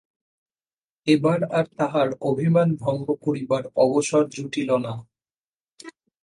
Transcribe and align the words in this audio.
এবার 1.07 1.39
আর 1.51 1.65
তাহার 1.77 2.09
অভিমান 2.21 2.69
ভঙ্গ 2.83 3.07
করিবার 3.25 3.63
অবসর 3.77 4.23
জুটিল 4.35 4.69
না। 4.85 4.93